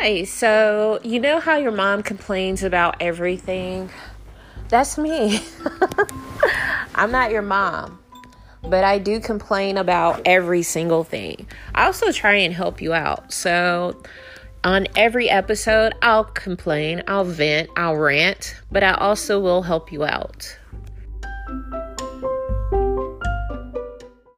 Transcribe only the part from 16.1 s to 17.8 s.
complain, I'll vent,